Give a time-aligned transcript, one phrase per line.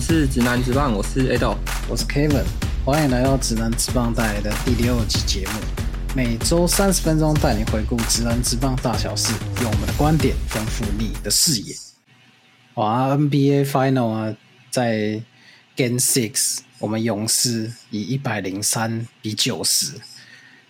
[0.00, 1.54] 是直男直棒，我是 Ado。
[1.86, 2.44] 我是 Kevin，
[2.86, 5.52] 欢迎来到直男直棒带来的第六集节目，
[6.16, 11.76] 每周三十分钟带你回顾直男直棒大小事，用我们的观点丰富你的视野。
[12.74, 14.34] 哇，NBA Final 啊，
[14.70, 15.20] 在
[15.76, 20.00] Game Six，我们勇士以一百零三比九十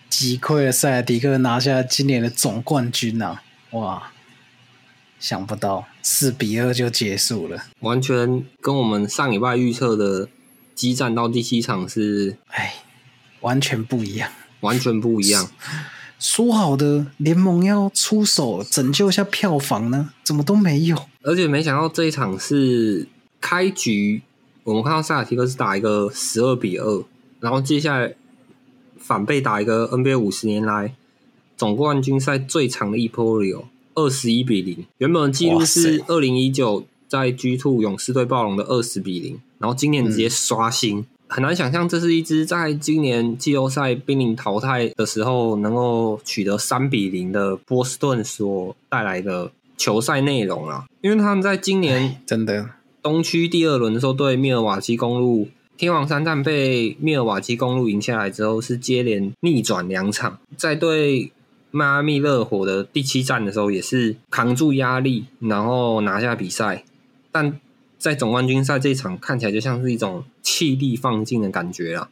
[0.08, 3.40] 击溃了塞尔迪克，拿下今年的总冠军啊！
[3.70, 4.10] 哇，
[5.20, 10.28] 想不到四比二就结束了，完全跟我们上礼拜预测的
[10.74, 12.74] 激战到第七场是哎，
[13.42, 14.32] 完全不一样。
[14.60, 15.48] 完全不一样。
[16.18, 21.06] 说好的联盟要出手拯救一下票房呢，怎么都没有？
[21.22, 23.08] 而且没想到这一场是
[23.40, 24.20] 开局，
[24.64, 27.04] 我们看到塞尔提克是打一个十二比二，
[27.40, 28.14] 然后接下来
[28.98, 30.94] 反被打一个 NBA 五十年来
[31.56, 34.84] 总冠军赛最长的一波流二十一比零。
[34.98, 41.04] 原本的记录是塞二零一九在 G Two 勇士队暴龙的二十比零，然后今年直接刷新。
[41.32, 50.86] 很难想象，这是一支在今年季后赛濒临淘汰的时候，能够取得三比零的波士顿所带来的球赛内容啊！
[51.02, 55.46] 因为他们在今年真的东区第二轮的时候，对密尔瓦基公路
[55.76, 61.30] 天王山站被密尔瓦基公路赢下来之后，是接连逆转两场，在对
[61.70, 66.84] 迈阿密热火的第七战的时候，也是扛住压力，然后拿下比赛。
[67.32, 67.58] 但
[67.98, 72.08] 在总冠军赛这一场，看起来就像是一种气力放尽的感觉啦。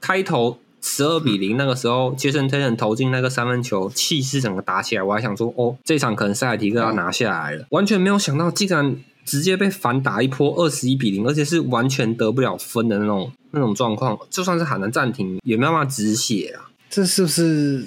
[0.00, 5.02] 开头十二比零，那个时候杰森·泰伦投进那个三分球，气势整个打起来。
[5.02, 14.18] 我还想说，哦，这场可能塞尔提克要拿下来了，完全没有想到，竟然直接被反打一波二十一比零，而且是完全得不了分的那种那种状况。
[14.28, 16.68] 就算是喊了暂停，也没办法止血啊。
[16.90, 17.86] 这是不是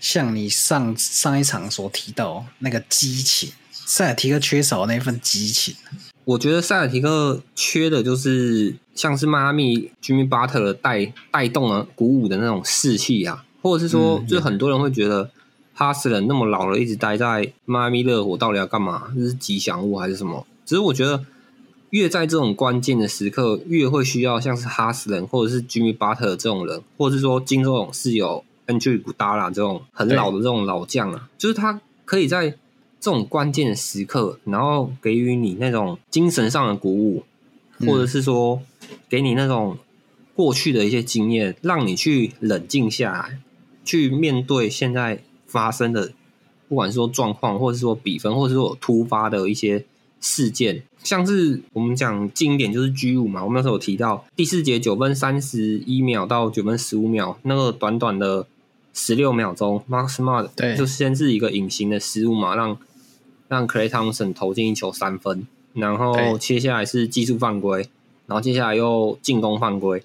[0.00, 3.50] 像你上上一场所提到那个激情？
[3.70, 5.74] 塞尔提克缺少那份激情。
[6.24, 15.30] 我觉得塞尔提克缺的就是像是迈阿密 Jimmy Butler 带带动了鼓舞的那种士气啊，或者是说，嗯就是很多人会觉得
[15.72, 19.04] 哈斯人那么老了，一直待在迈阿密热火，到底要干嘛？
[19.14, 20.44] 这是吉祥物还是什么？
[20.64, 21.24] 只是我觉得
[21.90, 32.50] 越在这种关键的时刻，越会需要像是哈斯人或者是 Jimmy Butler 这种人，或者是说金州勇士有 Andrew Gudala 这种很老的这种老将啊，就是他可以在
[32.98, 37.24] 这种关键的时刻，然后给予你那种精神上的鼓舞，
[37.78, 37.88] 嗯。
[37.88, 38.60] 或者是说
[39.08, 39.78] 给你那种
[40.34, 43.38] 过去的一些经验，让你去冷静下来，
[43.84, 46.12] 去面对现在发生的，
[46.68, 49.84] 不管是说状况，或者是说比分，或者是说突发的一些
[50.20, 58.46] 事件，像是我们讲经典就是 G 五嘛，我们那时候有提到第四节九分三十一秒到九分十五秒，那个短短的
[58.98, 60.74] 十六秒钟，Mark Smart 对。
[60.74, 62.78] 就先是一个隐形的失误嘛，让
[63.46, 67.88] 让 Clay Thompson 投进一球三分，然后接下来是技术犯规，
[68.26, 70.02] 然后接下来又进攻犯规，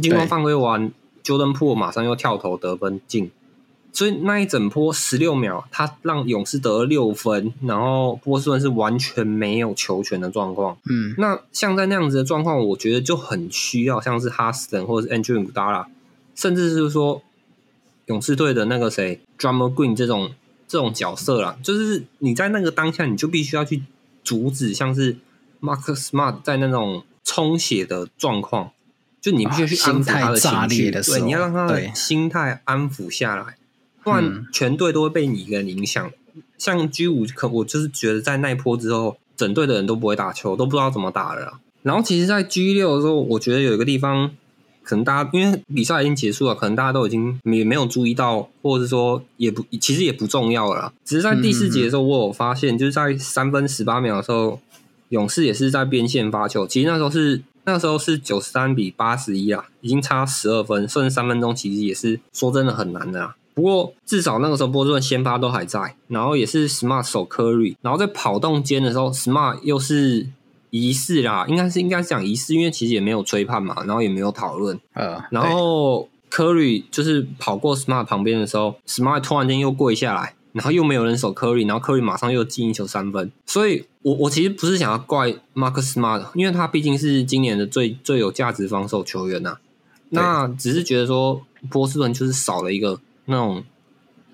[0.00, 0.92] 进攻犯规完
[1.24, 3.32] ，Jordan p o o 马上又跳投得分进，
[3.92, 10.78] 所以那一整波十六秒，他让勇士得了六分，然后波士顿是完全没有球权的状况。
[10.88, 15.86] 嗯，那像在那样子的状况，我觉得就很需要像是哈斯顿或者是 Andrew g u d a l a
[16.36, 17.20] 甚至是说
[18.08, 20.32] 勇士队的那个谁 Drummer Green 这种
[20.66, 23.82] 这种角色啦，就是你在那个当下，你就必须要去
[24.22, 25.16] 阻止像是
[25.62, 28.72] Marcus Smart 在那种充血的状况，
[29.20, 33.56] 就你必须去啊安抚他的情绪，对，你要让他的心态安抚下来，
[34.02, 36.10] 不然嗯全队都会被你一个人影响。
[36.56, 41.60] 像 G 五，可我就是觉得在那一波之后，整队的人都不会打球，都不知道怎么打了。
[41.82, 44.32] 然后其实，在 G 六的时候，我觉得有一个地方，
[44.88, 50.90] 可能大家因为比赛已经结束了，可能大家都已经也没有注意到，或者是说也不其实也不重要了。
[51.04, 54.58] 只是在第四节的时候，我有发现，就是在三分十八秒的时候，
[55.10, 63.36] 勇士也是在边线发球，其实那时候是那时候是九十三比八十一啊，已经差十二分，剩三分钟，其实也是说真的很难的啊。
[63.52, 70.28] 不过至少那个时候波士顿先发都还在，然后也是 Smart 守 Curry，然后在跑动间的时候，Smart 又是
[70.70, 83.30] 疑似啦，应该是应该是讲疑似，因为其实也没有吹判嘛，然后也没有讨论，呃，然后 Curry 就是跑过 Smart 旁边的时候，Smart 突然间又跪下来，然后又没有人守 Curry，然后 Curry 马上又进一球三分。
[83.46, 89.58] 所以我我其实不是想要怪 Marcus Smart，因为他毕竟是今年的最最有价值防守球员呐、
[90.10, 93.64] 那只是觉得说波士顿就是少了一个那种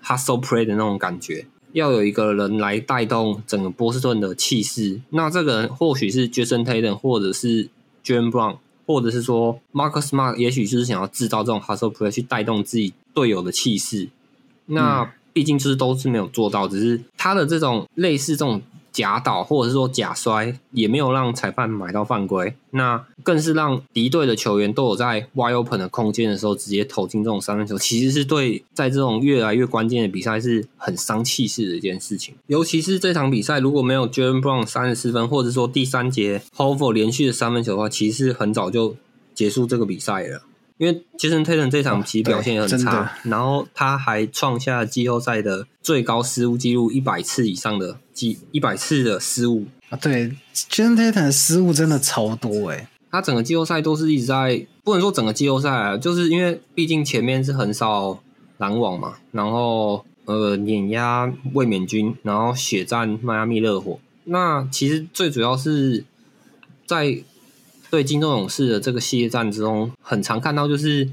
[0.05, 1.47] hustle play 的那种感觉。
[1.75, 7.69] 要有一个人来带动整个波士顿的气势，那这个人或许是 Jason Tatum，或者是
[8.05, 14.09] Jalen Brown，或者是说 Marcus Smart，也许就是想要制造这种 hustle play 去带动自己队友的气势。
[14.67, 18.63] 那毕竟就是都是没有做到，只是他的这种类似这种
[18.95, 32.37] 假倒或者是说假摔，也没有让裁判买到犯规，那更是让敌对的球员都有在 wide open 的空间的时候直接投进这种三分球，其实是对在这种越来越关键的比赛是很伤气势的一件事情。
[32.47, 38.95] 尤其是这场比赛如果没有 Jalen Brown 三十四分，或者说第三节 h o v e r 连续的三分球的话，其实很早就
[39.35, 40.43] 结束这个比赛了。
[40.77, 49.97] 因为杰森·泰 n 这场其实表现也很差，然后他还创下季后赛的最高失误记录，一百次以上的记一百次的失误啊！
[49.97, 58.21] 对杰森·泰 n 的失误真的超多诶，他整个季后赛都是一直在，不能说整个季后赛啊，就是因为毕竟前面是很少
[58.59, 66.05] 拦网嘛，然后呃碾压卫冕军，然后血战迈阿密热火，那其实最主要是
[66.85, 67.23] 在。
[67.95, 71.09] 对金州勇士的这个系列战之中，很常看到就是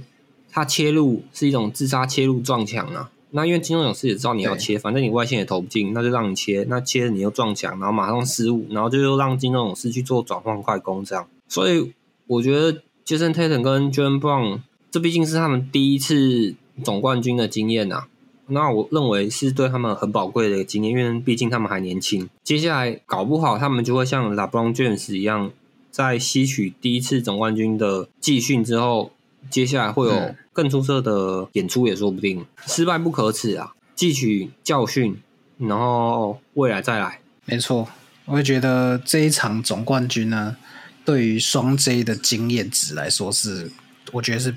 [0.50, 3.12] 他切入是一种自杀切入撞墙啊。
[3.30, 6.66] 那因为金州勇士也知道你要切，反正你外线也投不进，那就让你切。
[6.68, 11.28] 那切你又撞墙，然后马上失误，然后就又让金州勇士去做转换快攻这样。
[11.48, 11.94] 所以
[12.26, 18.06] 我觉得杰森·泰顿跟 Jalen Brown 这毕竟是他们第一次总冠军的经验呐。
[18.48, 22.28] 那我认为是对他们很宝贵的经验，因为毕竟他们还年轻。
[22.44, 25.52] 接下来搞不好他们就会像 LeBron James 一样。
[25.92, 29.12] 在吸取第一次总冠军的继训之后，
[29.50, 32.46] 接下来会有更出色的演出也说不定。
[32.66, 35.22] 失败不可耻啊，汲取教训，
[35.58, 37.20] 然后未来再来。
[37.46, 37.90] 没错，
[38.26, 40.56] 我会觉得这一场总冠军呢，
[41.04, 43.70] 对于双 J 的经验值来说是，
[44.14, 44.56] 我觉得是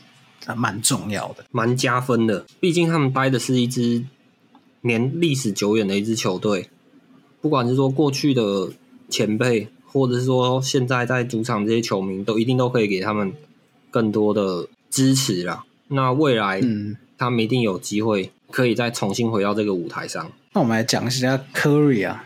[0.56, 2.46] 蛮重要的，蛮加分的。
[2.60, 4.04] 毕竟他们待的是一支
[4.82, 6.70] 年历史久远的一支球队，
[7.40, 8.70] 不管是说过去的
[9.08, 9.68] 前辈。
[9.94, 13.32] 或者是说，现在在主场这些球迷都一定都可以给他们
[13.92, 15.64] 更多的支持啦。
[15.88, 20.32] 那未来，嗯，他们一定有机会可以再重新回到这个舞台上。
[20.52, 22.24] 那我们来讲一下 Curry 啊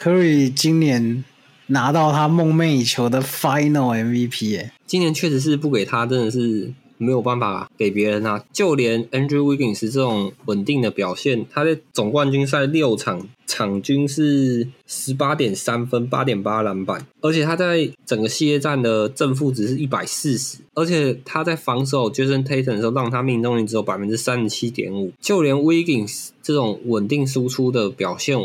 [0.00, 1.22] ，Curry 今年
[1.66, 6.72] 拿到他梦寐以求的 Final MVP，哎，今年确实是不给他，真的是。
[7.02, 8.44] 没有办法给别人啊！
[8.52, 25.12] 就连 Andrew Wiggins 这种稳定的表现，他在总冠军赛六场场均是十八点三分、八点八篮板，而且他在整个系列战的正负值是一百四十，而且他在防守 Jason Tatum 的时候，让他命中率只有百分之三十七点五。
[25.20, 28.38] 就连 Wiggins 这种稳定输出的表现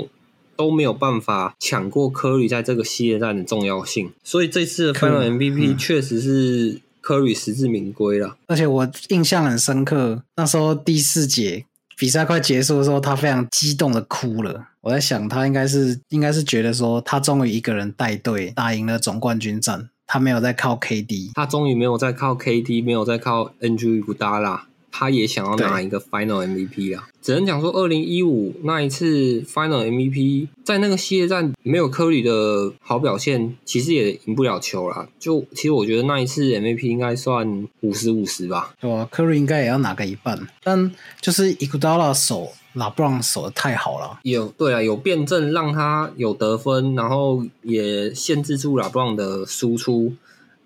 [0.55, 6.81] 都没有办法抢过科里在这个系列战的重要性，所以这次的 Final MVP 确实是。
[7.07, 10.23] 科里实至名归了，而且我印象很深刻。
[10.35, 11.63] 那时候第四节
[11.97, 14.67] 比赛快结束的时候，他非常激动的哭了。
[14.81, 24.67] 我在想，他应该是应该是觉得说，他终于一个人带队打赢了总冠军战，他没有在靠 KD，他终于没有在靠 KD，没有在靠 NG 古达拉。
[24.91, 35.07] 他也想要拿一个 Final MVP 啊，只能讲说，二零一五那一次 Final MVP 在那个系列战没有科里的好表现，其实也赢不了球啦。
[35.19, 38.73] 就其实我觉得那一次 MVP 应该算五十五十吧。
[38.79, 40.91] 对啊，科里应该也要拿个一半，但
[41.21, 44.19] 就是伊古达拉手拉布朗守的太好了。
[44.23, 50.13] 有对啊，有辩证让他有得分，然后也限制住拉布朗的输出。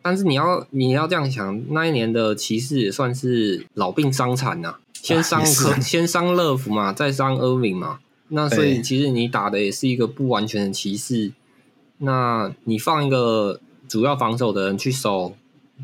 [0.04, 8.00] 但是你要你要这样想，那一年的骑士也算是老病伤残呐，先伤科，先伤乐福嘛，再伤厄敏嘛，
[8.30, 11.32] 那所以其实你打的也是一个不完全的骑士。
[12.00, 15.36] 那你放一个主要防守的人去守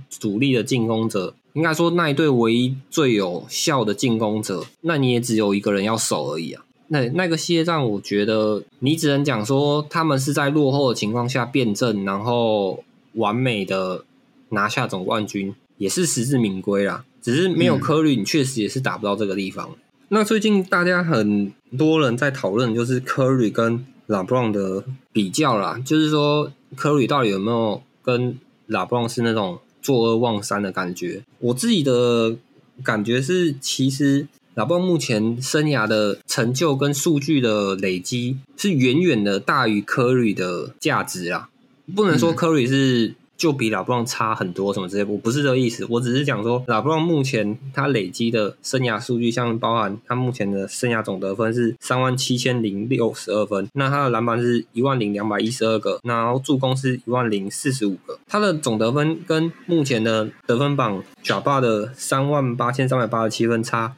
[0.09, 6.63] 主力的进攻者，应该说那一队唯一最有效的进攻者，那你也只有一个人要守而已啊。
[6.87, 14.05] 那那个系列战，我觉得你只能讲说他们是在落后的情况下辩证，然后完美的。
[14.49, 19.75] 拿下总冠军也是实至名归啦，只是没有科里，你确实也是打不到这个地方。
[20.09, 31.23] 那最近大家很多人在讨论，就是科里跟拉布朗的比较啦，就是说科里到底有没有跟拉布朗是那种坐二望三的感觉？
[31.39, 32.37] 我自己的
[32.83, 41.49] 感觉是，其实拉布朗目前生涯的成就跟数据的累积是远远的大于科瑞的价值啦，
[41.93, 43.13] 不能说科瑞是。
[43.37, 63.95] 就比拉布朗差很多，什么这些我不是这个意思，我只是讲说拉布朗目前他累积的生涯数据，像包含他目前的生涯总得分是三万七千零六十二分，那他的篮板是一万零两百一十二个，然后助攻是一万零四十五个，他的总得分跟目前的得分榜贾巴的三万八千三百八十七分差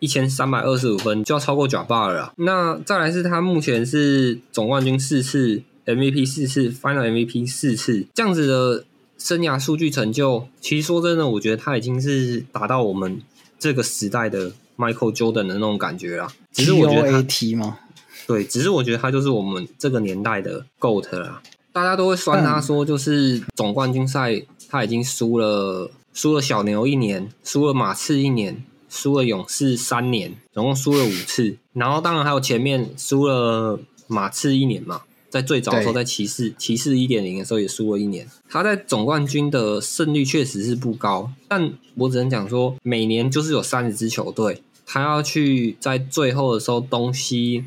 [0.00, 2.32] 一千三百二十五分，就要超过贾霸了。
[2.36, 5.62] 那再来是他目前是总冠军四次。
[5.86, 8.84] MVP 四次，Final MVP 四次，这样子的
[9.18, 13.20] 生涯数据成就，其实说真的，我觉得他已经是达到我们
[13.58, 16.32] 这个时代的 Michael Jordan 的那种感觉了。
[16.52, 17.78] 只是我觉得，T 吗？
[18.26, 21.42] 对，只是我觉得他就是我们这个年代的 GOAT 啦。
[21.72, 31.56] 大家都会酸他说，就是总冠军赛他已经输了，输了小牛一年，输了马刺一年，输了勇士三年，总共输了五次。
[31.72, 38.28] 然后当然还有前面输了马刺一年嘛，在最早的时候在骑士骑士一点零的时候也输了一年。
[38.48, 47.64] 他在总冠军的胜率确实是不高，但我只能讲说，每年就是有三十支球队，他要去在最后的时候东西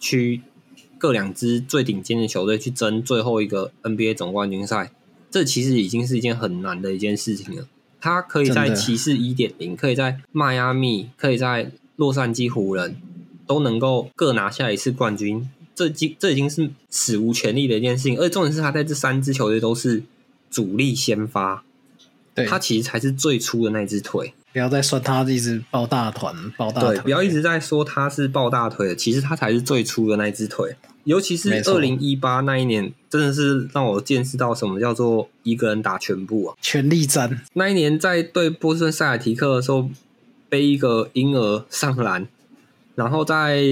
[0.00, 0.40] 区。
[0.98, 4.92] 各两支最顶尖的球队去争最后一个 NBA 总冠军赛，
[5.32, 7.66] 这其实已经是一件很难的一件事情了。
[8.00, 12.98] 他可以在骑士一点零，可以在迈阿密，可以在洛杉矶湖人，
[13.48, 18.18] 都能够各拿下一次冠军，这经这已经是史无前例的一件事情。
[18.18, 20.02] 而且重点是他在这三支球队都是
[20.50, 21.64] 主力先发，
[22.34, 24.34] 对他其实才是最初的那只腿。
[24.52, 30.76] 不要再说他一直抱大团，抱大腿，不要一直在说他是抱大腿的，其实他才是最初的那只腿。
[31.04, 36.54] 尤其是二零一八那一年，真的是让我见识到什么叫做一个人打全部啊！
[36.60, 39.88] 全力战那一年，在对波士顿塞尔提克的时候，
[40.48, 42.28] 背一个婴儿上篮，
[42.94, 43.64] 然后在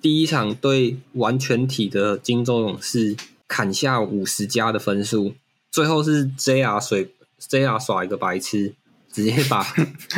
[0.00, 5.34] 第一场对完全体的金州勇士砍下五十加的分数，
[5.70, 8.74] 最后是 JR 水 JR 耍一个白痴，
[9.12, 9.66] 直接把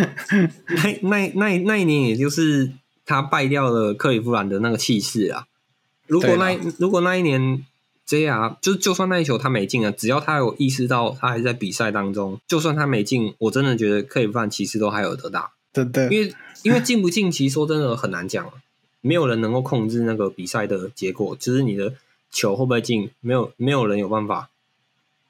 [0.73, 2.73] 那那那那一年，也就是
[3.07, 5.47] 他败掉了克里夫兰的那个气势啊！
[6.07, 7.65] 如果那如果那一年
[8.07, 15.53] JR 就是就算那一球他没进啊，只要他有意识到他还在比赛当中，就算他没进，我真的觉得克里夫兰骑士都还有得打。
[15.73, 16.35] 对对，因为
[16.65, 18.53] 因为进不进，其实说真的很难讲，
[19.00, 21.95] 没有人能够控制那个比赛的结果，就是你的
[22.30, 24.50] 球会不会进，没有没有人有办法，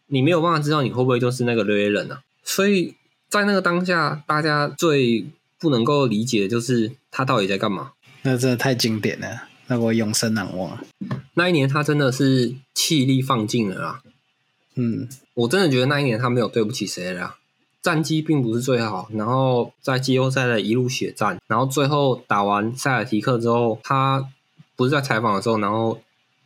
[0.06, 2.22] 你没有办法知道你会不会就是那个雷人啊。
[2.42, 2.94] 所以
[3.28, 5.26] 在那个当下，大家最
[5.58, 7.92] 不能够理解的就是他到底在干嘛。
[8.22, 9.44] 那真的太经典了。
[9.68, 10.82] 那我永生难忘啊！
[11.34, 14.02] 那一年他真的是气力放尽了啦。
[14.74, 17.36] 嗯，我真的觉得那一年他没有对不起谁了。
[17.82, 24.28] 战绩并不是最好，然后在季后赛的一路血战，然后最后打完塞尔提克之后，他
[24.76, 25.98] 不是在采访的时候，然后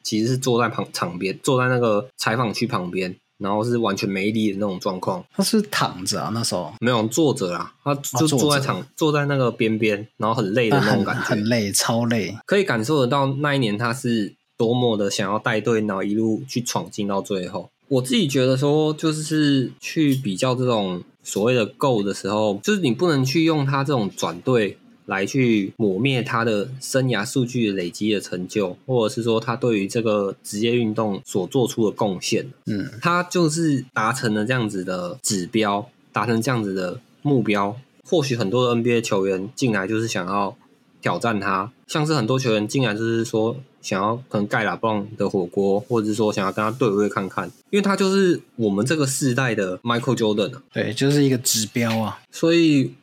[0.02, 3.16] 其实是坐在旁场边，坐在那个采访区旁边。
[3.36, 17.68] 然后是完全没力的那种状况，他是躺着啊，那时候没有坐着啊，他就坐在场，坐在那个边边，然后很累的那种感觉，很累，超累，可以感受得到那一年他是多么的想要带队，然后一路去闯进到最后。
[17.88, 24.78] 我自己觉得说，就是去比较这种所谓的 GO 的时候，就是你不能去用他这种转队。
[25.06, 32.46] 来去抹灭他的生涯数据累积的成就，或者是说他对于这个职业运动所做出的贡献。
[32.64, 37.76] 嗯，他就是达成了这样子的指标，达成这样子的目标。
[38.08, 40.56] 或许很多的 NBA 球员进来就是想要
[41.02, 50.54] 挑战他，像是很多球员进来就是说想要可能盖拉布朗的火锅，或者是说想要跟他对位看看，因为他就是我们这个世代的 Michael Jordan。
[50.72, 52.94] 对，就是一个指标啊，所以。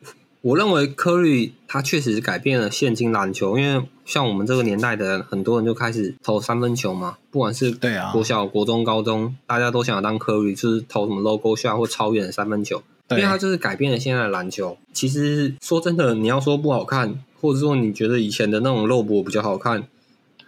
[0.44, 14.76] 我认为科瑞他确实改变了现今篮球，因为像我们这个年代的人，很多人就开始投三分球嘛，不管是对啊，国小、国中、高中，大家都想要当科瑞，就是投什么 logo shot 或超远的三分球，因为他就是改变了现在的篮球。
[14.92, 19.84] 其实说真的，你要说不好看，或者说你觉得以前的那种肉搏比较好看，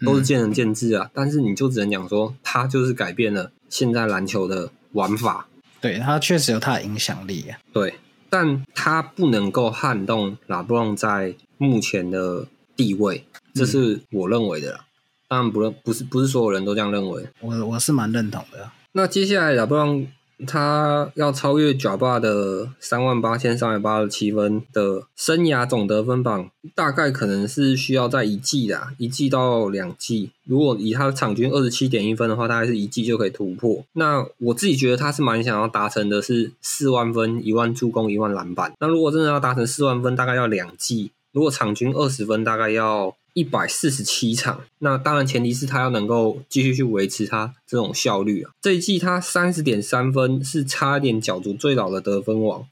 [0.01, 1.11] 都是见仁见智啊。
[1.13, 5.49] 但是你就只能讲说，他就是改变了现在篮球的玩法。
[5.81, 7.59] 对他确实有他的影响力啊。
[7.73, 7.95] 对。
[8.31, 13.25] 但他不能够撼动拉布朗在目前的地位，
[13.55, 14.87] 这是我认为的啦。
[15.29, 17.29] 当然不认，不是不是所有人都这样认为。
[17.41, 18.71] 我我是蛮认同的。
[18.93, 20.07] 那接下来拉布朗。
[20.47, 30.31] 他要超越贾巴的三万八千三百八十七分的生涯总得分榜，大概可能是需要在一季的，一季到两季。
[30.45, 33.85] 如果以他的场均二十七点一分的话，大概是一季就可以突破。
[33.93, 38.73] 那我自己觉得他是蛮想要达成的是四万分、一万助攻、一万篮板。
[38.81, 41.11] 那如果真的要达成四万分，大概要两季。
[41.33, 43.15] 如果场均二十分，大概要。
[43.35, 48.53] 一百四十七场，那当然前提是他要能够继续去维持他这种效率啊。
[48.63, 52.67] 这一季他三十点三分，是差一点角逐最老的得分王。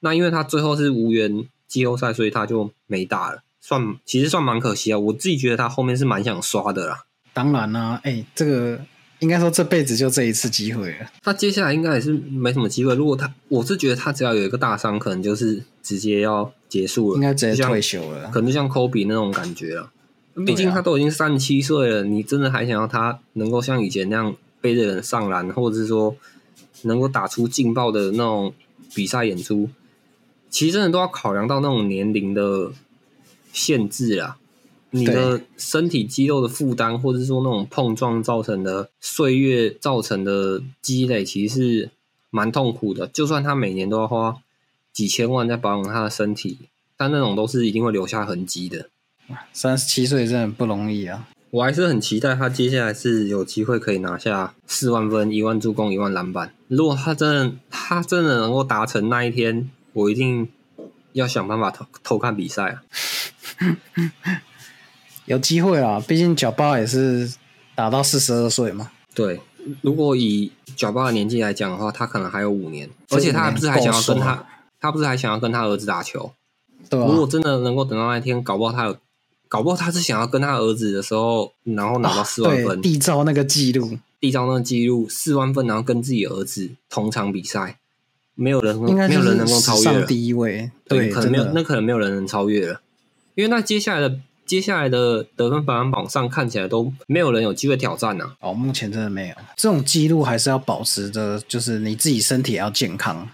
[0.00, 4.98] 那因为他最后是无缘季后赛，所以他就没打了，算其实算蛮可惜啊。
[4.98, 7.04] 我自己觉得他后面是蛮想刷的啦。
[7.34, 8.80] 当然啦，哎，这个
[9.18, 11.10] 应该说这辈子就这一次机会了。
[11.22, 12.94] 他接下来应该也是没什么机会。
[12.94, 19.90] 如果他，我是觉得他只要有一个大伤，可能就是直接要结束了，应该直接退休了，可能就像科比那种感觉了。
[20.44, 26.14] 毕竟他都已经三十七岁了，你真的还想要他能够像以前那样背着人上篮，或者是说
[26.82, 28.52] 能够打出劲爆的那种
[28.94, 29.70] 比赛演出？
[30.50, 32.72] 其实真的都要考量到那种年龄的
[33.52, 34.36] 限制啊。
[34.90, 41.90] 你的身体肌肉的负担，或者是说那种碰撞造成的岁月造成的积累，其实是
[42.30, 43.06] 蛮痛苦的。
[43.08, 44.36] 就算他每年都要花
[44.92, 46.58] 几千万在保养他的身体，
[46.96, 48.88] 但那种都是一定会留下痕迹的。
[49.52, 51.26] 三十七岁真的不容易啊！
[51.50, 56.52] 我还是很期待他接下来是有机会可以拿下四万分、一万助攻、一万篮板。
[56.68, 60.48] 如果他真的他真的能够达成那一天，我一定
[61.12, 62.82] 要想办法偷偷看比赛啊！
[65.24, 67.32] 有机会啊，毕竟脚巴也是
[67.74, 68.90] 打到四十二岁嘛。
[69.14, 69.40] 对，
[69.80, 74.46] 如果以脚巴的年纪来讲的话，他可能还有五年，而且他还不是还想要跟他，
[74.78, 76.32] 他不是还想要跟他儿子打球。
[76.90, 78.96] 对，如果真的能够等到那一天，搞不好他有。
[79.56, 87.78] 搞不好他是想要跟他儿子的时候，然后拿到四万分，缔造那个记录，缔造那个记录四万分，然后跟自己儿子同场比赛，
[88.34, 92.82] 没有人没有人能够超越第一位，对，可能没有，那可能没有人能超越了，
[93.34, 98.34] 因为那接下来的接下来的得分排行榜上看起来都没有人有机会挑战呢。
[98.40, 99.34] 哦，目前真的没有。
[99.56, 103.26] 这种记录，还是要保持着，就是你自己身体要健康，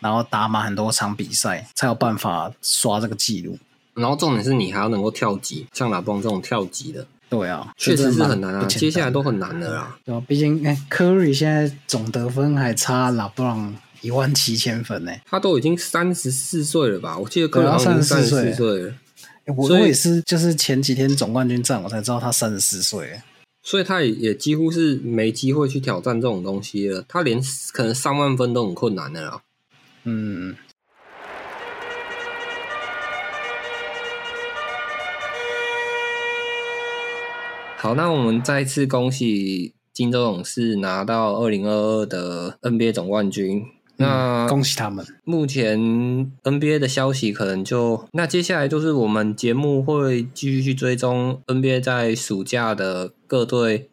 [0.00, 3.58] 然后打满很多场比赛，才有办法刷这个记录。
[3.96, 8.64] 然后重点是你还要能够跳级，像拉布朗这种跳级的，对啊，确实是很难啊。
[8.66, 9.98] 接下来都很难的啦。
[10.04, 15.12] 对啊，毕竟哎，科瑞现在总得分还差拉布朗一万七千分呢。
[15.24, 17.16] 他都已经三十四岁了吧？
[17.16, 18.94] 我记得科瑞三十四岁了。
[19.56, 23.20] 我我也是，就是前几天总冠军战，我才知道他三十四岁。
[23.62, 27.04] 所以他也也几乎是没机会去挑战这种东西了。
[27.08, 27.40] 他连
[27.72, 29.40] 可能上万分都很困难的啦。
[30.04, 30.54] 嗯。
[37.86, 43.64] 好，那我们再次恭喜金州勇士拿到二零二二的 NBA 总冠军。
[43.98, 45.06] 那恭喜他们！
[45.22, 45.78] 目前
[46.42, 53.88] NBA 的消息可能就那接下来就是我们节目会继续去追踪 NBA 在暑假的各队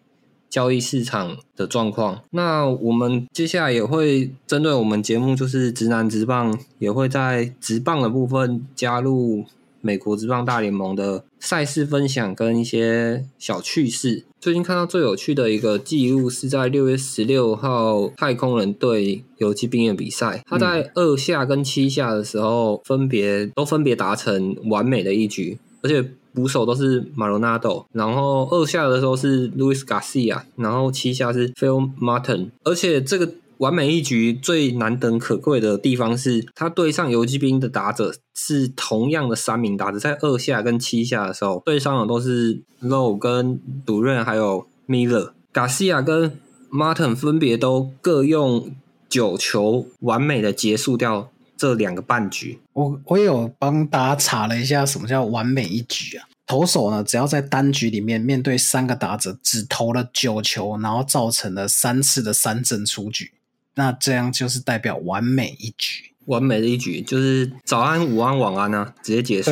[0.50, 2.24] 交易市场的状况。
[2.32, 9.46] 那我们接下来也会针对我们节目就是直男直棒，也会在直棒的部分加入。
[9.86, 14.24] 美国直棒大联盟的赛事分享跟一些小趣事。
[14.40, 26.02] 最近看到最有趣的一个记录是在六月十六号太空人对游击兵的比赛，他在二下跟七下的时候分别都分别达成完美的一局，而且
[26.34, 33.30] 捕手都是马罗纳多，然后二下的时候是 Louis Garcia，然后七下是 Phil Martin，而且这个。
[33.64, 46.38] 完美一局最难得可贵的地方是，他对上游击兵的打者是同样的三名打者，在二下跟七下的时候对上的都是 Low 跟杜润还有 Miller、卡西亚跟
[46.70, 48.76] Martin 分别都各用
[49.08, 52.60] 九球完美的结束掉这两个半局。
[52.74, 56.28] 我我有帮大家查了一下，什么叫完美一局啊？
[56.46, 63.32] 投手呢，只要在单局里面面对三个打者，只投了九球，然后造成了三次的三振出局。
[63.76, 69.52] 那这样就是代表完美一局，完美的一局就是早安、午安、晚安啊，直接结束。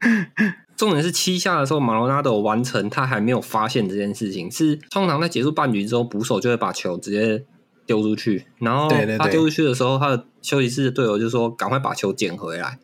[0.76, 4.50] 重点是七下的时候，马罗纳多完成，他还没有发现这件事情。
[4.50, 7.44] 是通常在结束半局之后，捕手就会把球直接
[7.84, 12.78] 丢出去，然后他丢出去的时候，他的休息室的队友就说：“赶快把球捡回来。”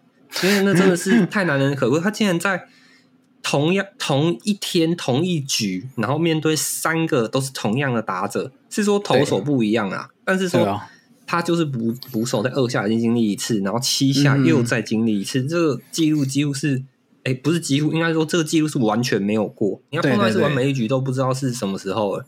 [0.44, 2.66] 因为那真的是 太难能可贵，他竟然在
[3.42, 10.10] 同样同一天同一局，然后面对三个都是同样的打者，是说投手不一样啊。
[10.28, 10.82] 但是说，
[11.24, 16.82] 他就是捕捕手在二下已经经历一次，然后七下又再经历一次，这个记录几乎是，
[17.22, 19.80] 哎，不是几乎，应该说这个记录是完全没有过。
[19.90, 22.26] 你要碰到一次完美一局都不知道是什么时候了。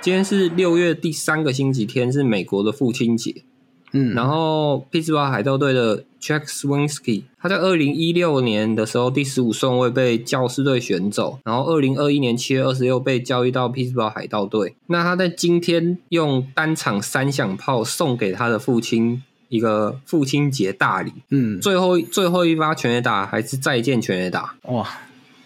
[0.00, 3.44] 今天是六月第三个星期天，是美国的父亲节。
[3.92, 14.74] 嗯，然后匹兹堡海盗队的 Jack Swinsky，他在二零一六年的时候第十五顺位被教师队选走，然后二零二一年七月二十六被交易到匹兹堡海盗队。
[14.88, 21.12] 那他在今天用单场三响炮送给他的父亲一个父亲节大礼。
[21.30, 24.86] 嗯，最后最后一发全垒打还是再见全垒打，哇，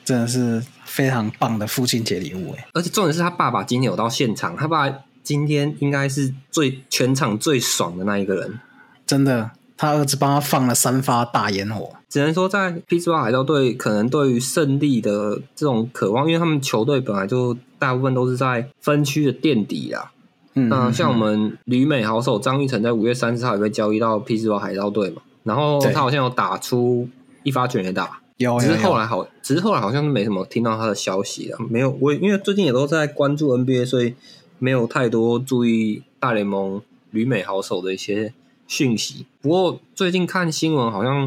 [0.04, 2.66] 真的是非常棒的父亲节礼物哎！
[2.72, 4.92] 而且重点是他爸爸今天有到现场，他爸。
[5.22, 8.58] 今天应该是最全场最爽的那一个人，
[9.06, 11.92] 真的，他儿子帮他放了三发大烟火。
[12.08, 20.10] 只能说，在匹兹堡海盗队可能对于胜利的这种渴望，因为他们球队本来就大部分都是在分区的垫底啦。
[20.54, 27.08] 那像我们旅美好手张玉成在五月三十号也被交易到匹兹堡海盗队嘛，然后他好像有打出
[27.42, 31.58] 一发全垒打，有，只是后来好，只是后来好像是没什么听到他的消息了。
[31.70, 34.14] 没有，我因为最近也都在关注 NBA，所以。
[34.62, 38.32] 没有太多注意大联盟旅美好手的一些
[38.68, 39.26] 讯息。
[39.40, 41.22] 不过最近看新闻，好像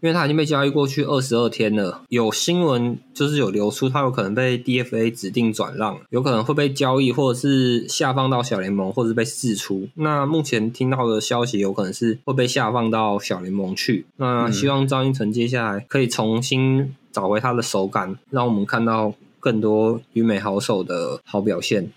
[0.00, 9.88] 因为他已经被交易过去二十二天了，有新闻就是有流出，他有可能被 DFA 指定转让，有可能会被交易，或者是下放到小联盟，或者是被释出。
[9.96, 14.06] 那目前听到的消息，有可能是会被下放到小联盟去。
[14.16, 21.90] 那希望赵英成接下来可以重新找回他的手感，让我们看到更多旅美好手的好表现。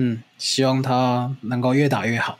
[0.00, 2.38] 嗯，希望他能够越打越好。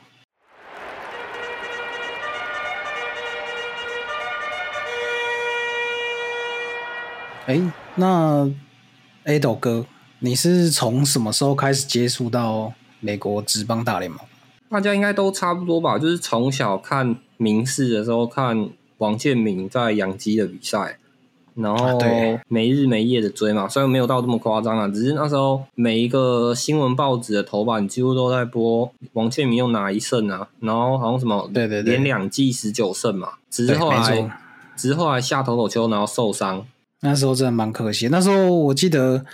[7.47, 7.59] 哎，
[7.95, 8.49] 那
[9.25, 9.85] A 斗哥，
[10.19, 14.21] 你是从什么时候开始接触到美国职棒大联盟？
[14.69, 18.69] 大家应该都差不多吧，就是从小看明视的时候看
[18.99, 20.97] 王建民在养鸡的比赛，
[21.59, 21.99] 然后
[22.47, 23.67] 没日没夜的追嘛。
[23.67, 34.29] 虽然没有到这么夸张啊，只是那时候每一个新闻报纸的头版几乎都在播王建民又哪一胜啊，然后好像什么对对连两季十九胜嘛，只是后来
[34.75, 36.65] 只是后来下头头球然后受伤。
[37.01, 38.07] 那时候真的蛮可惜。
[38.09, 39.25] 那时候我记得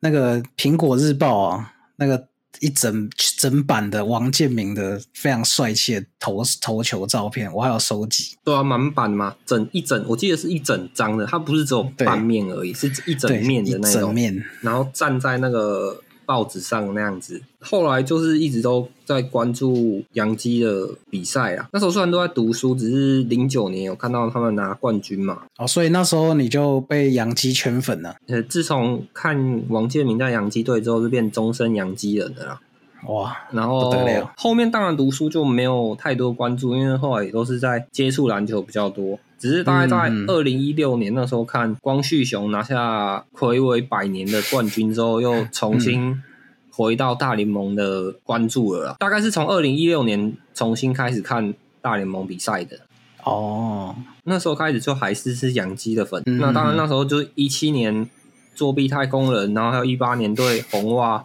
[0.00, 2.26] 那个苹果日报啊，那个
[2.60, 8.36] 一整整版的王建民的非常帅气的投投球照片，我还有收集。
[8.44, 14.14] 对啊，满版嘛，整一整，我记得是一整张的，它不是只有半面而已，是一整面的那种。
[14.14, 16.02] 面，然后站在那个。
[16.26, 21.68] 报纸上那样子，后来就是一直都在关注杨基的比赛啊。
[21.72, 25.42] 那时候虽然都在读书，只是零九年有看到他们拿冠军嘛。
[25.56, 28.16] 哦，所以那时候你就被杨基圈粉了。
[28.26, 32.60] 呃，自从看王建民在杨基队之后，就变终身杨基人了啦。
[33.08, 33.92] 哇，然后
[34.36, 39.18] 后面当然读书就没有太多关注，因为后来也都是在接触篮球比较多。
[39.38, 39.96] 只是大概在
[40.26, 46.22] 二零一六年那时候看光绪雄拿下魁违百年的冠军之后，又重新
[46.70, 48.96] 回到大联盟的关注了。
[48.98, 52.80] 大概是从二零一六年重新开始看大联盟比赛的。
[53.24, 53.94] 哦，
[54.24, 56.22] 那时候开始就还是是养鸡的粉。
[56.24, 58.08] 那当然那时候就是一七年
[58.54, 61.24] 作弊太空人，然后还有一八年对红袜。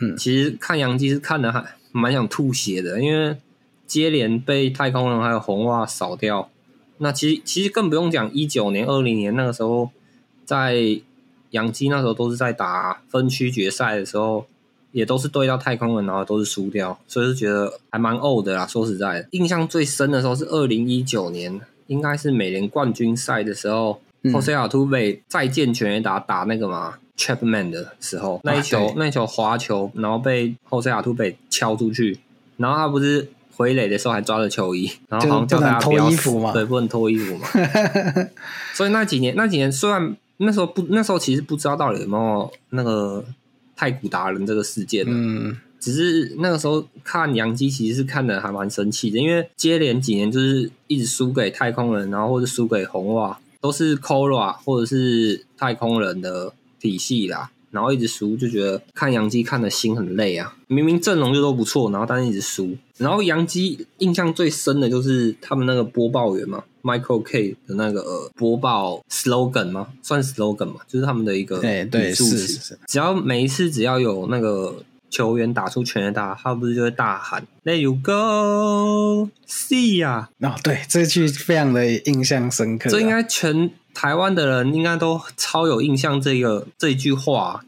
[0.00, 3.36] 嗯，其实看洋基是看的还蛮想吐血的，因为
[3.86, 6.50] 接连被太空人还有红袜扫掉。
[7.02, 9.88] 那其实其实更不用讲，一九年、二零年那个时候，
[10.44, 11.00] 在
[11.50, 14.44] 洋基那时候都是在打分区决赛的时候，
[14.92, 18.66] 也都是对到太空人，然后都是输掉，所以就觉得还蛮 old 的啦。
[18.66, 24.02] 说实在的，印象最深的时候是二零一九年，应该是美联冠军赛的时候，
[24.34, 32.18] 后塞尔图贝再见全垒打打那个嘛 Chapman 的时候，那一球那一球滑球，然后被后塞尔图贝敲出去，
[32.58, 33.30] 然后他不是。
[33.60, 37.46] 回垒的时候还抓着球衣，然后好像叫大家不要服嘛，对，不能脱衣服嘛。
[38.72, 43.22] 所以那几年，那几年虽然那时候不，那时候其实不知道到底有没有那个
[43.76, 57.50] 太古达人这个事件，嗯，只是那个时候看杨基其实是看的还蛮生气的，因为接连几年就是一直输给太空人，然后或者输给红袜，都是 c o r a 或者是太空人的体系啦。
[57.70, 60.56] 然后一直输，就觉得看杨基看的心很累啊！
[60.66, 62.76] 明明阵容就都不错，然后但是一直输。
[62.98, 69.88] 然后杨基印象最深的就是他们那个播报员嘛，Michael K 的那个播报 slogan 嘛？
[70.02, 72.78] 算 slogan 嘛，就是他们的一个对对是是是。
[72.86, 80.28] 只要每一次只要有那个球员打出全垒打，他不是就会大喊 “Let you go see 啊”？
[80.40, 82.90] 哦，对，这句非常的印象深刻。
[82.90, 83.70] 这应该全。
[83.92, 87.64] 台湾的人应该都超有印象这个这一句话，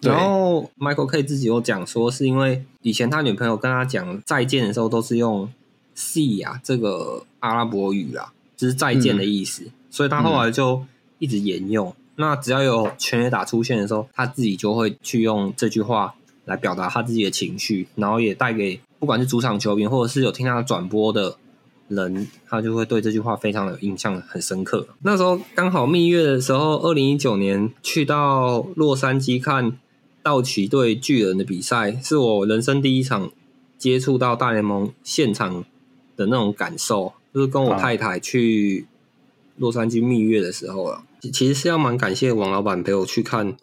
[0.00, 5.52] 然后 Michael K 自己有讲说，是因为以前他女朋友跟他讲再见的时候，都是用
[5.96, 10.84] “see” 啊这个阿拉伯语啦，就是再见的意思，所以他后来就
[11.18, 11.94] 一直沿用。
[12.16, 16.14] 那只要有全垒打出现的时候，他自己就会去用这句话
[16.46, 21.36] 来表达他自己的情绪，然后也带给不管是主场球迷或者是有听他的转播的。
[21.88, 24.88] 人他就会对这句话非常有印象，很深刻。
[25.02, 29.78] 那时候刚好蜜月的时候，二零一九年去到洛杉矶看
[30.22, 33.30] 道奇队巨人的比赛，是我人生第一场
[33.78, 35.64] 接触到大联盟现场
[36.16, 38.86] 的那种感受，就是跟我太太去
[39.56, 41.04] 洛杉矶蜜月的时候了。
[41.32, 43.56] 其实是要蛮感谢王老板陪我去看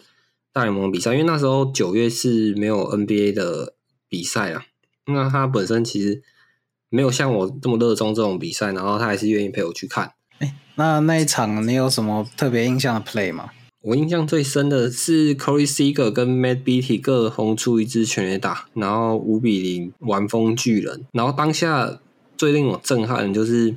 [0.52, 3.74] 大联盟比赛，因为那时候九月是没有 NBA 的
[4.08, 4.66] 比赛啊。
[5.08, 6.24] 那他本身其实。
[6.94, 10.12] 没有像我这么热衷这种比赛，然后他还是愿意陪我去看。
[10.38, 13.50] 哎，那那一场你有什么特别印象的 play 吗？
[13.82, 21.08] 我印象最深的是 Corey Seager 跟 Matt Beatty 各轰出一支全垒打，然后五比零完封巨人。
[21.14, 22.00] 然后当下
[22.38, 23.74] 最令我震撼的就是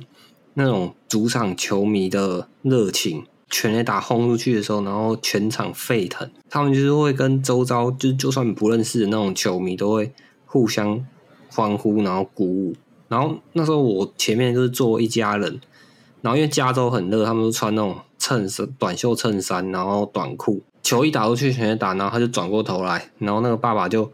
[0.53, 10.13] 那种主场球迷的热情，全垒打轰出去的时候，然后全场沸腾，他们就是会跟周遭就就算不认识的那种球迷都会
[10.45, 11.03] 互相
[11.49, 12.75] 欢呼，然后鼓舞。
[13.07, 15.59] 然后那时候我前面就是坐一家人，
[16.21, 20.61] 然后因为加州很热，他们都穿那种衬衫、短袖衬衫，然后短裤。
[20.83, 24.11] 球一打出去，全打，然后他就转过头来，然后那个爸爸就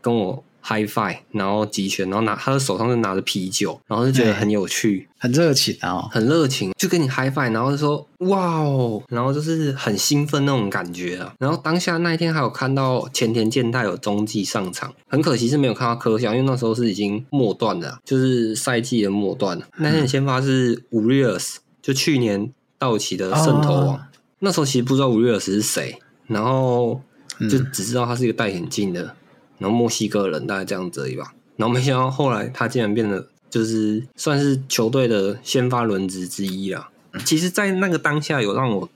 [0.00, 0.44] 跟我。
[0.62, 11.34] High Five，然后集权，然后拿他的手上就拿着啤酒，然后就觉得很有趣，很热情啊，很热情，就跟你 High Five，然后就说哇哦，然后就是很兴奋那种感觉啊。
[11.38, 19.66] 然后当下那一天还有看到前田健太有中继上场，很可惜是没有看到科小，因为那时候是已经末段了，就是赛季的末段了。
[19.78, 24.06] 那天先发是五瑞尔斯，就去年道奇的圣头王，
[24.38, 25.98] 那时候其实不知道五瑞尔斯是谁，
[26.28, 27.00] 然后
[27.40, 29.16] 就只知道他是一个戴眼镜的。
[29.58, 36.90] 然后墨西哥人大概这样子而已吧，然后没想到后来他竟然变得就是算是球队的先发轮值之一啦。
[37.24, 38.88] 其实，在那个当下，有让我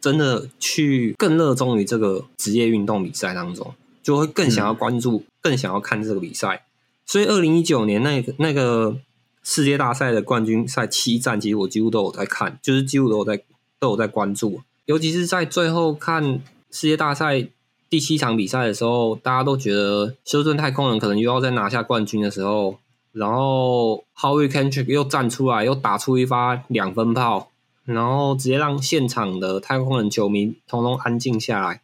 [0.00, 6.64] 真的去更热衷于这个职业运动比赛当中，就会更想要关注，更想要看这个比赛。
[7.04, 8.96] 所以，二零一九年那个那个
[9.42, 13.42] 世界大赛的冠军赛七战，其实我几乎都有在看，就是几乎都有在
[13.78, 16.40] 都有在关注，尤其是在最后看
[16.70, 17.48] 世界大赛。
[17.90, 22.78] 第七场比赛的时候，大家都觉得休斯顿太空人可能又要再拿下冠军的时候，
[23.12, 27.50] 然后 Howie Kendrick 又站出来，又打出一发两分炮，
[27.86, 31.80] 然后直接让现场的太空人球迷通通安静下来。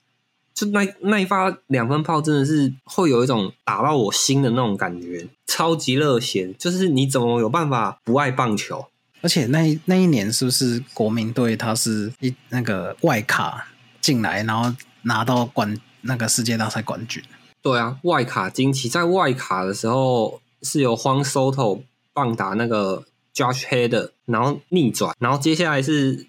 [0.53, 6.53] 就那那一发两分炮，真的是会有一种打到我心的那种感觉，超级热血。
[6.59, 8.87] 就是你怎么有办法不爱棒球？
[9.23, 13.69] 而且那那一年是不是国民队他是一那个外卡
[14.01, 15.75] 进来，然后拿到冠？
[16.07, 17.23] 那个世界大赛冠军，
[17.62, 21.81] 对啊，外卡惊奇，在外卡的时候是由荒 Soto
[22.12, 26.27] 棒打那个 Josh Head，然后逆转，然后接下来是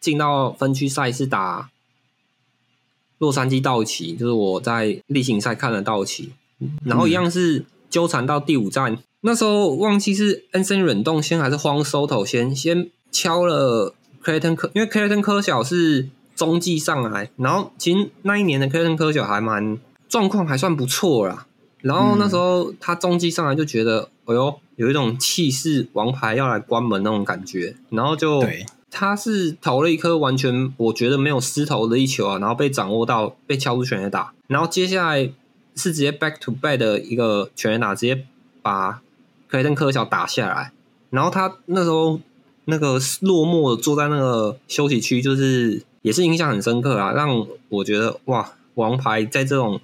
[0.00, 1.70] 进到分区赛是打
[3.18, 6.32] 洛杉矶道奇，就是我在例行赛看的道奇，
[6.84, 16.10] 然后一样是纠缠到第五站，那时候忘记是 N C 忍动先还是荒 Soto 先，先敲了 Crayton 科，因为 Crayton 科小是。
[16.38, 19.76] 中继上来，然后其实那一年的科森科小还蛮
[20.08, 21.48] 状况还算不错啦。
[21.80, 27.74] 然后那时候他中继上来就觉得，哎呦，有一种气势，王牌要来关门那种感觉。
[27.90, 28.44] 然后就
[28.88, 34.32] 他是投了一颗完全我觉得没有失投的一球啊，然后被掌握到被敲出全垒打。
[34.46, 35.24] 然后接下来
[35.74, 38.24] 是直接 back to back 的一个全垒打，直接
[38.62, 39.02] 把
[39.48, 40.70] 科森科小打下来。
[41.10, 42.20] 然后他那时候
[42.66, 45.82] 那个落寞坐在那个休息区，就是。
[46.02, 49.80] 也是印象很深刻啊，让我觉得哇，王牌在这种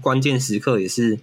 [0.00, 1.18] 关键时刻也是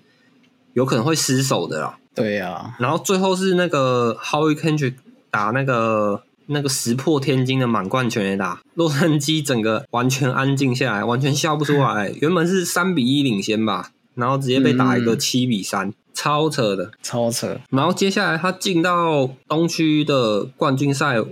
[0.73, 1.97] 有可能会失手的啦。
[2.13, 4.95] 对呀，然后最后是那个 Howie Kendrick
[5.31, 12.13] 打那个那个石破天惊的满贯全垒打，洛杉矶整个完全安静下来，完全笑不出来。
[12.21, 17.57] 原本是三比一领先吧，然后直接被打一个七比三，超扯的，超扯。
[17.69, 21.23] 然后接下来他进到东区的冠军赛。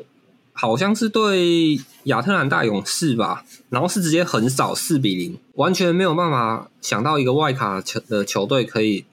[0.61, 9.03] 好像是对亚特兰大勇士吧，然后是直接横扫四比零，完全没有办法想到一个外卡球的球队可以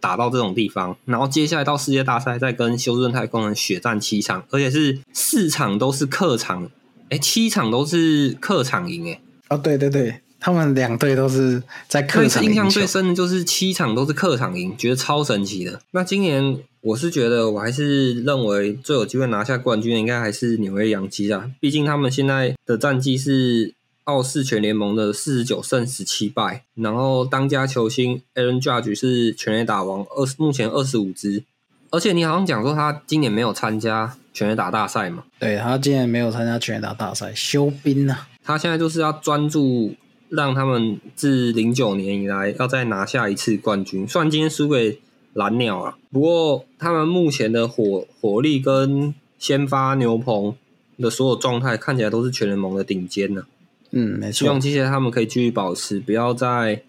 [0.00, 0.94] 打到这种地方。
[1.06, 6.68] 然后接下来到世界大赛，再跟休斯顿太空人血战七场，而且是四场都是客场，
[7.08, 10.20] 哎，七场都是客场赢，哎，哦，对对对。
[10.38, 15.80] 他们两队都是在客场印象最深的就是七场都是客场赢，觉得超神奇的。
[15.92, 21.50] 那今年我是觉得，我还是认为最有机会拿下冠军的应该还是纽约洋基啊。
[21.60, 23.72] 毕竟他们现在的战绩是
[24.04, 31.44] 傲视全联盟的四十九胜十七败，然后当家球星 Aaron Judge 是全垒打王，二目前二十五支。
[31.90, 35.24] 而且你好像讲说他今年没有参加全垒打大赛嘛？
[35.38, 38.28] 对他今年没有参加全垒打大赛，休兵啊。
[38.44, 39.94] 他现在就是要专注。
[40.34, 44.98] 让他们自零九年以来要再拿下一次冠军，虽然今天输给
[45.34, 50.54] 蓝鸟啊，不过他们目前的火火力跟先发牛棚
[50.98, 53.44] 的所有状态看起来都是全联盟的顶尖呢。
[53.90, 54.32] 嗯，没错。
[54.32, 56.82] 希望接下来他们可以继续保持，不要在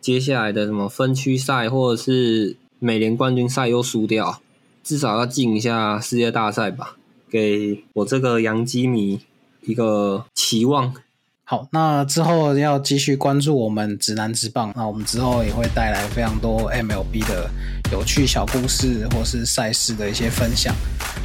[0.00, 4.40] 接下来的什么分区赛或者是美联冠军赛又输掉，
[4.82, 6.96] 至少要进一下世界大赛吧，
[7.30, 9.20] 给我这个洋基迷
[9.62, 10.94] 一个期望。
[11.46, 17.50] 好，那之后要继续关注我们直男直棒，那我们之后也会带来非常多 MLB 的
[17.92, 20.74] 有趣小故事或是赛事的一些分享。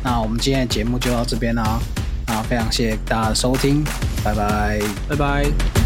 [0.04, 1.80] 那我们今天的节目就到这边啦，
[2.28, 3.82] 那非常谢谢大家的收听，
[4.22, 5.79] 拜拜，拜拜。